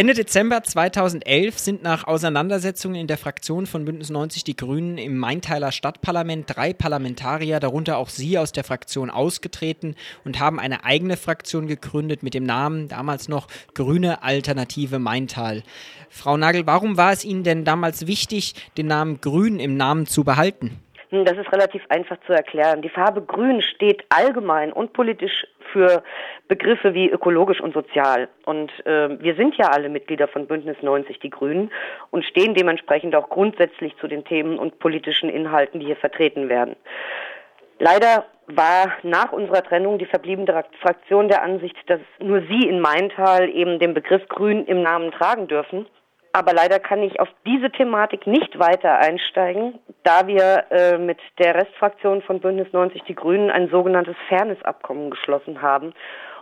[0.00, 5.18] Ende Dezember 2011 sind nach Auseinandersetzungen in der Fraktion von Bündnis 90 Die Grünen im
[5.18, 11.18] Maintaler Stadtparlament drei Parlamentarier, darunter auch Sie, aus der Fraktion ausgetreten und haben eine eigene
[11.18, 15.62] Fraktion gegründet mit dem Namen damals noch Grüne Alternative Maintal.
[16.08, 20.24] Frau Nagel, warum war es Ihnen denn damals wichtig, den Namen Grün im Namen zu
[20.24, 20.80] behalten?
[21.10, 22.80] Hm, das ist relativ einfach zu erklären.
[22.80, 26.02] Die Farbe Grün steht allgemein und politisch für
[26.48, 28.28] Begriffe wie ökologisch und sozial.
[28.44, 31.70] Und äh, wir sind ja alle Mitglieder von Bündnis 90 Die Grünen
[32.10, 36.76] und stehen dementsprechend auch grundsätzlich zu den Themen und politischen Inhalten, die hier vertreten werden.
[37.78, 43.48] Leider war nach unserer Trennung die verbliebene Fraktion der Ansicht, dass nur sie in Maintal
[43.48, 45.86] eben den Begriff Grün im Namen tragen dürfen.
[46.32, 51.56] Aber leider kann ich auf diese Thematik nicht weiter einsteigen, da wir äh, mit der
[51.56, 55.92] Restfraktion von Bündnis 90 Die Grünen ein sogenanntes Fairnessabkommen geschlossen haben.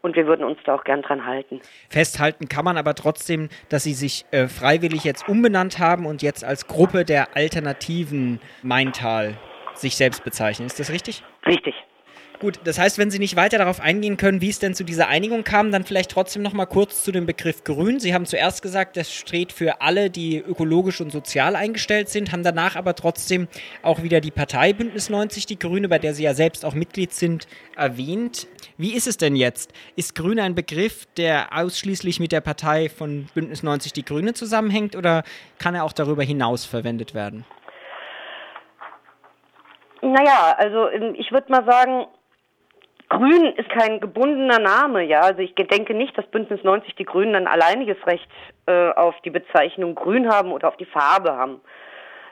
[0.00, 1.60] Und wir würden uns da auch gern dran halten.
[1.88, 6.44] Festhalten kann man aber trotzdem, dass Sie sich äh, freiwillig jetzt umbenannt haben und jetzt
[6.44, 9.34] als Gruppe der Alternativen Maintal
[9.74, 10.66] sich selbst bezeichnen.
[10.66, 11.22] Ist das richtig?
[11.46, 11.74] Richtig.
[12.42, 15.06] Gut, das heißt, wenn Sie nicht weiter darauf eingehen können, wie es denn zu dieser
[15.06, 18.00] Einigung kam, dann vielleicht trotzdem noch mal kurz zu dem Begriff Grün.
[18.00, 22.42] Sie haben zuerst gesagt, das steht für alle, die ökologisch und sozial eingestellt sind, haben
[22.42, 23.46] danach aber trotzdem
[23.82, 27.12] auch wieder die Partei Bündnis 90 Die Grüne, bei der Sie ja selbst auch Mitglied
[27.12, 28.48] sind, erwähnt.
[28.76, 29.72] Wie ist es denn jetzt?
[29.94, 34.96] Ist Grün ein Begriff, der ausschließlich mit der Partei von Bündnis 90 Die Grüne zusammenhängt
[34.96, 35.22] oder
[35.60, 37.44] kann er auch darüber hinaus verwendet werden?
[40.00, 42.06] Naja, also ähm, ich würde mal sagen,
[43.12, 45.20] Grün ist kein gebundener Name, ja.
[45.20, 48.26] Also ich denke nicht, dass Bündnis 90 die Grünen ein alleiniges Recht
[48.64, 51.60] äh, auf die Bezeichnung Grün haben oder auf die Farbe haben.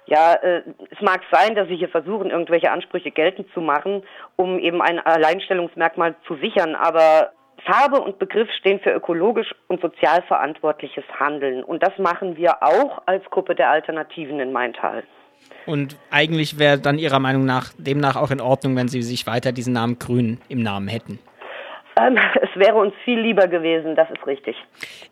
[0.06, 4.04] Ja, äh, es mag sein, dass sie hier versuchen, irgendwelche Ansprüche geltend zu machen,
[4.36, 7.32] um eben ein Alleinstellungsmerkmal zu sichern, aber
[7.66, 11.62] Farbe und Begriff stehen für ökologisch und sozial verantwortliches Handeln.
[11.62, 15.02] Und das machen wir auch als Gruppe der Alternativen in Maintal.
[15.66, 19.52] Und eigentlich wäre dann Ihrer Meinung nach demnach auch in Ordnung, wenn Sie sich weiter
[19.52, 21.18] diesen Namen Grün im Namen hätten.
[21.96, 24.56] Ähm, es wäre uns viel lieber gewesen, das ist richtig.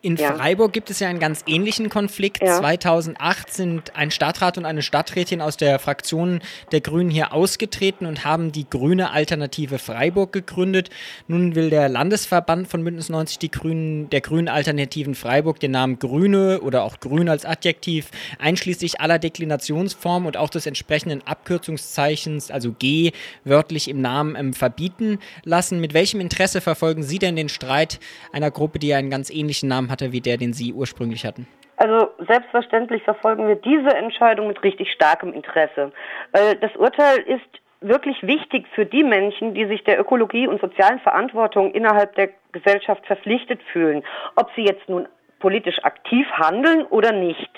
[0.01, 0.33] In ja.
[0.33, 2.41] Freiburg gibt es ja einen ganz ähnlichen Konflikt.
[2.41, 2.57] Ja.
[2.57, 6.41] 2008 sind ein Stadtrat und eine Stadträtin aus der Fraktion
[6.71, 10.89] der Grünen hier ausgetreten und haben die Grüne Alternative Freiburg gegründet.
[11.27, 15.99] Nun will der Landesverband von Bündnis 90 die Grünen, der Grünen Alternativen Freiburg den Namen
[15.99, 22.71] Grüne oder auch Grün als Adjektiv einschließlich aller Deklinationsformen und auch des entsprechenden Abkürzungszeichens, also
[22.71, 23.11] G,
[23.43, 25.79] wörtlich im Namen ähm, verbieten lassen.
[25.81, 27.99] Mit welchem Interesse verfolgen Sie denn den Streit
[28.31, 31.47] einer Gruppe, die einen ganz ähnlichen Namen hatte wie der, den Sie ursprünglich hatten?
[31.77, 35.91] Also selbstverständlich verfolgen wir diese Entscheidung mit richtig starkem Interesse.
[36.33, 37.49] Das Urteil ist
[37.81, 43.05] wirklich wichtig für die Menschen, die sich der Ökologie und sozialen Verantwortung innerhalb der Gesellschaft
[43.07, 44.03] verpflichtet fühlen.
[44.35, 45.07] Ob sie jetzt nun
[45.39, 47.49] politisch aktiv handeln oder nicht.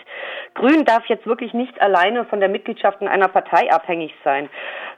[0.53, 4.49] Grün darf jetzt wirklich nicht alleine von der Mitgliedschaft in einer Partei abhängig sein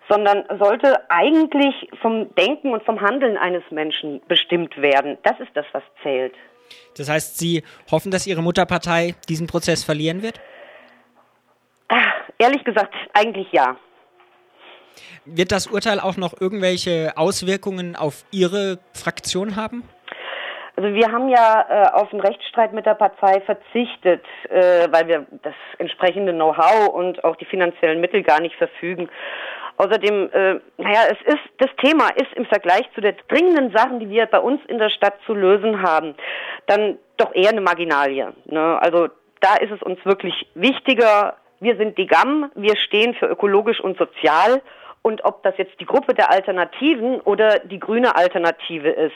[0.10, 5.18] sondern sollte eigentlich vom Denken und vom Handeln eines Menschen bestimmt werden.
[5.24, 6.34] Das ist das, was zählt.
[6.98, 10.40] Das heißt, Sie hoffen, dass Ihre Mutterpartei diesen Prozess verlieren wird?
[11.88, 13.78] Ach, ehrlich gesagt, eigentlich ja.
[15.26, 19.84] Wird das Urteil auch noch irgendwelche Auswirkungen auf Ihre Fraktion haben?
[20.76, 25.26] Also wir haben ja äh, auf einen Rechtsstreit mit der Partei verzichtet, äh, weil wir
[25.44, 29.08] das entsprechende Know-how und auch die finanziellen Mittel gar nicht verfügen.
[29.78, 34.10] Außerdem, äh, naja, es ist, das Thema ist im Vergleich zu den dringenden Sachen, die
[34.10, 36.16] wir bei uns in der Stadt zu lösen haben,
[36.68, 38.34] dann doch eher eine Marginalie.
[38.46, 38.80] Ne?
[38.82, 39.10] Also
[39.42, 43.98] da ist es uns wirklich wichtiger, wir sind die GAM, wir stehen für ökologisch und
[43.98, 44.62] sozial
[45.02, 49.16] und ob das jetzt die Gruppe der Alternativen oder die grüne Alternative ist.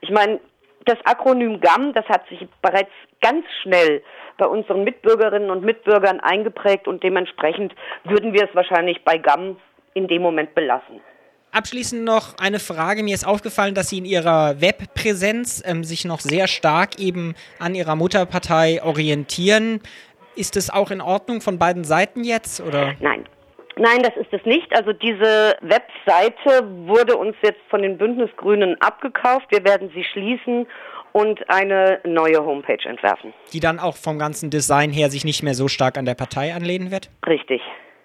[0.00, 0.40] Ich meine,
[0.88, 2.90] das Akronym GAM, das hat sich bereits
[3.20, 4.02] ganz schnell
[4.38, 9.56] bei unseren Mitbürgerinnen und Mitbürgern eingeprägt und dementsprechend würden wir es wahrscheinlich bei GAM
[9.94, 11.00] in dem Moment belassen.
[11.50, 13.02] Abschließend noch eine Frage.
[13.02, 17.74] Mir ist aufgefallen, dass Sie in Ihrer Webpräsenz ähm, sich noch sehr stark eben an
[17.74, 19.80] Ihrer Mutterpartei orientieren.
[20.36, 22.60] Ist es auch in Ordnung von beiden Seiten jetzt?
[22.60, 22.94] Oder?
[23.00, 23.24] Nein.
[23.78, 24.74] Nein, das ist es nicht.
[24.74, 29.46] Also diese Webseite wurde uns jetzt von den Bündnisgrünen abgekauft.
[29.50, 30.66] Wir werden sie schließen
[31.12, 33.32] und eine neue Homepage entwerfen.
[33.52, 36.54] Die dann auch vom ganzen Design her sich nicht mehr so stark an der Partei
[36.54, 37.08] anlehnen wird?
[37.26, 37.62] Richtig.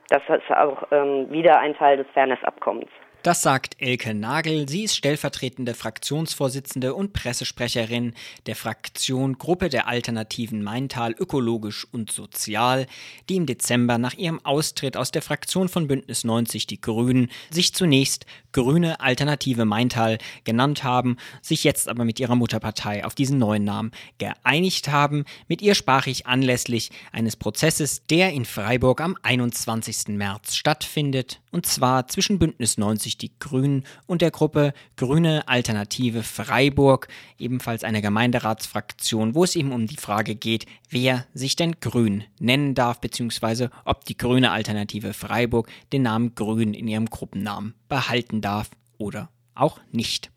[0.10, 2.90] Das ist auch ähm, wieder ein Teil des Fairness-Abkommens.
[3.24, 4.68] Das sagt Elke Nagel.
[4.68, 8.16] Sie ist stellvertretende Fraktionsvorsitzende und Pressesprecherin
[8.48, 12.86] der Fraktion Gruppe der Alternativen Maintal Ökologisch und Sozial,
[13.30, 17.74] die im Dezember nach ihrem Austritt aus der Fraktion von Bündnis 90 Die Grünen sich
[17.74, 23.64] zunächst Grüne Alternative Maintal genannt haben, sich jetzt aber mit ihrer Mutterpartei auf diesen neuen
[23.64, 25.24] Namen geeinigt haben.
[25.48, 30.10] Mit ihr sprach ich anlässlich eines Prozesses, der in Freiburg am 21.
[30.10, 36.24] März stattfindet, und zwar zwischen Bündnis 90 durch die Grünen und der Gruppe Grüne Alternative
[36.24, 37.08] Freiburg,
[37.38, 42.76] ebenfalls eine Gemeinderatsfraktion, wo es eben um die Frage geht, wer sich denn Grün nennen
[42.76, 48.72] darf, beziehungsweise ob die Grüne Alternative Freiburg den Namen Grün in ihrem Gruppennamen behalten darf
[48.98, 50.33] oder auch nicht.